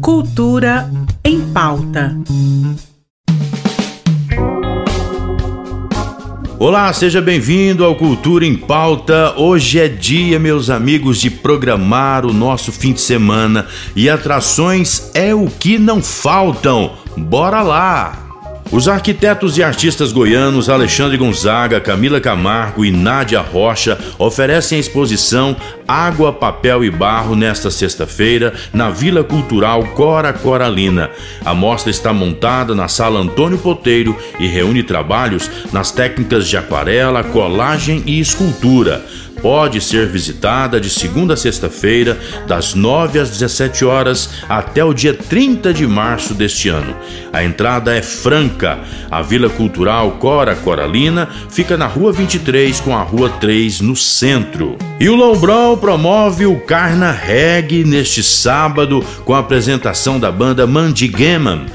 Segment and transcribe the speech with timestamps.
[0.00, 0.90] Cultura
[1.24, 2.16] em pauta.
[6.58, 9.34] Olá, seja bem-vindo ao Cultura em Pauta.
[9.36, 15.32] Hoje é dia, meus amigos, de programar o nosso fim de semana e atrações é
[15.34, 16.96] o que não faltam.
[17.16, 18.27] Bora lá!
[18.70, 25.56] Os arquitetos e artistas goianos Alexandre Gonzaga, Camila Camargo e Nádia Rocha oferecem a exposição
[25.86, 31.10] Água, Papel e Barro nesta sexta-feira na Vila Cultural Cora Coralina.
[31.46, 37.24] A mostra está montada na Sala Antônio Poteiro e reúne trabalhos nas técnicas de aquarela,
[37.24, 39.02] colagem e escultura
[39.42, 45.14] pode ser visitada de segunda a sexta-feira, das 9 às 17 horas até o dia
[45.14, 46.94] 30 de março deste ano.
[47.32, 48.78] A entrada é franca.
[49.10, 54.76] A Vila Cultural Cora Coralina fica na Rua 23 com a Rua 3 no centro.
[55.00, 61.66] E o Lombrão promove o Carna Reggae neste sábado com a apresentação da banda Mandigeman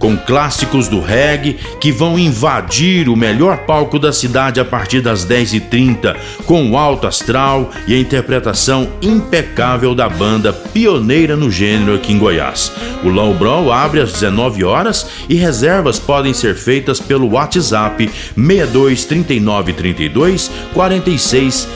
[0.00, 5.24] com clássicos do reggae que vão invadir o melhor palco da cidade a partir das
[5.24, 12.12] 10h30, com o alto astral e a interpretação impecável da banda pioneira no gênero aqui
[12.12, 12.72] em Goiás.
[13.04, 19.04] O Low Brawl abre às 19 horas e reservas podem ser feitas pelo WhatsApp 62
[19.04, 21.68] 39 32 46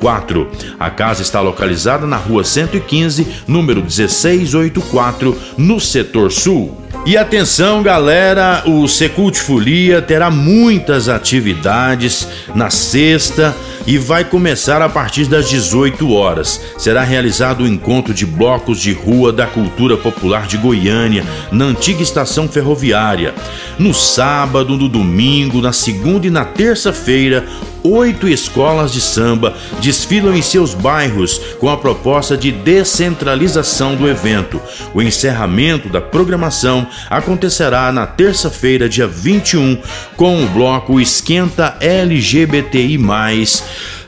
[0.00, 0.50] 04.
[0.78, 6.79] A casa está localizada na rua 115, número 1684, no setor sul.
[7.06, 13.56] E atenção, galera, o Secult Folia terá muitas atividades na sexta
[13.86, 16.60] e vai começar a partir das 18 horas.
[16.76, 22.02] Será realizado o encontro de blocos de rua da cultura popular de Goiânia, na antiga
[22.02, 23.34] estação ferroviária.
[23.78, 27.46] No sábado, no domingo, na segunda e na terça-feira,
[27.82, 34.60] oito escolas de samba desfilam em seus bairros com a proposta de descentralização do evento.
[34.94, 39.78] O encerramento da programação acontecerá na terça-feira, dia 21,
[40.16, 42.98] com o bloco Esquenta LGBTI,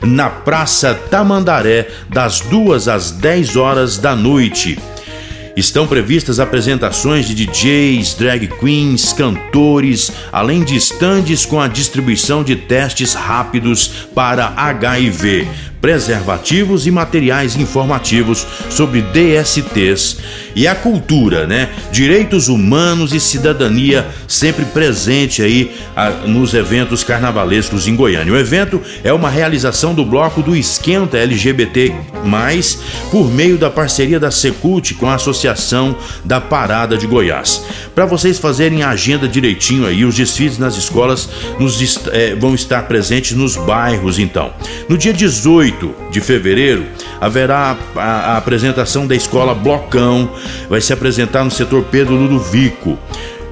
[0.01, 4.77] na Praça Tamandaré, das 2 às 10 horas da noite.
[5.55, 12.55] Estão previstas apresentações de DJs, drag queens, cantores, além de estandes com a distribuição de
[12.55, 15.47] testes rápidos para HIV,
[15.83, 20.17] preservativos e materiais informativos sobre DSTs
[20.55, 21.67] e a cultura, né?
[21.91, 28.31] Direitos humanos e cidadania sempre presente aí a, nos eventos carnavalescos em Goiânia.
[28.31, 31.93] O evento é uma realização do bloco do Esquenta LGBT+,
[33.11, 37.61] por meio da parceria da Secult com a Associação da Parada de Goiás.
[37.93, 41.27] Para vocês fazerem a agenda direitinho aí, os desfiles nas escolas
[41.59, 44.53] nos, é, vão estar presentes nos bairros então.
[44.87, 46.85] No dia 18 8 de fevereiro,
[47.19, 50.29] haverá a, a, apresentação da escola Blocão,
[50.69, 52.97] vai se apresentar no setor Pedro Ludovico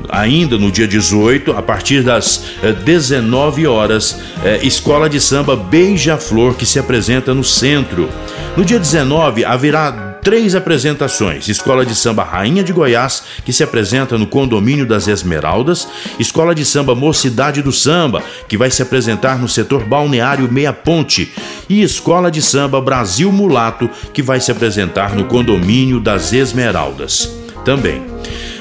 [0.09, 2.44] ainda no dia 18, a partir das
[2.84, 8.09] 19 eh, horas, eh, Escola de Samba Beija-Flor, que se apresenta no centro.
[8.58, 14.18] No dia 19, haverá três apresentações: Escola de Samba Rainha de Goiás, que se apresenta
[14.18, 15.88] no condomínio das Esmeraldas,
[16.20, 21.32] Escola de Samba Mocidade do Samba, que vai se apresentar no setor balneário Meia Ponte,
[21.70, 27.30] e Escola de Samba Brasil Mulato, que vai se apresentar no condomínio das Esmeraldas.
[27.64, 28.10] Também.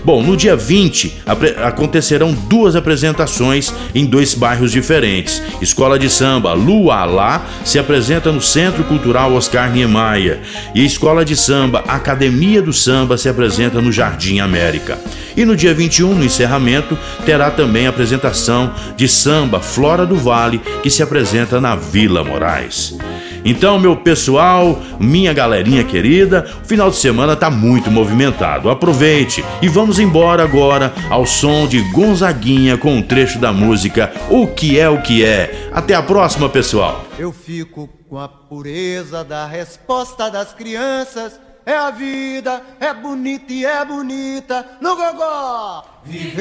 [0.05, 1.23] Bom, no dia 20
[1.65, 5.43] acontecerão duas apresentações em dois bairros diferentes.
[5.61, 10.41] Escola de Samba Lualá se apresenta no Centro Cultural Oscar Niemeyer
[10.75, 14.99] e a Escola de Samba Academia do Samba se apresenta no Jardim América.
[15.37, 20.61] E no dia 21, no encerramento, terá também a apresentação de Samba Flora do Vale,
[20.83, 22.97] que se apresenta na Vila Moraes.
[23.45, 28.69] Então, meu pessoal, minha galerinha querida, o final de semana tá muito movimentado.
[28.71, 34.47] Aproveite e vamos embora agora ao som de Gonzaguinha com um trecho da música O
[34.47, 35.69] que é o que é.
[35.73, 37.05] Até a próxima, pessoal.
[37.19, 41.41] Eu fico com a pureza da resposta das crianças.
[41.65, 45.85] É a vida, é bonita e é bonita no gogó.
[46.05, 46.41] Viver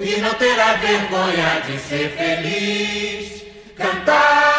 [0.00, 3.44] e não terá vergonha de ser feliz.
[3.76, 4.49] Cantar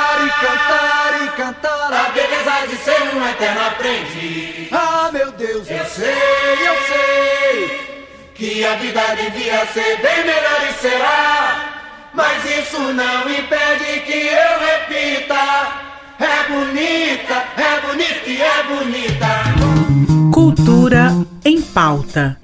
[0.42, 4.68] cantar e cantar a beleza de ser um eterno aprendiz.
[4.72, 7.92] Ah, meu Deus, eu, eu sei, eu sei
[8.34, 11.72] que a vida devia ser bem melhor e será.
[12.14, 15.92] Mas isso não impede que eu repita.
[16.20, 20.32] É bonita, é bonita e é bonita.
[20.34, 21.16] Cultura
[21.46, 22.38] em pauta.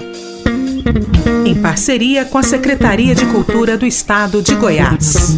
[1.46, 5.36] Em parceria com a Secretaria de Cultura do Estado de Goiás.